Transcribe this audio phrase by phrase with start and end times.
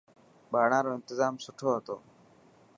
[0.51, 1.95] ٻاڙان رو انتظام سٺو هتو.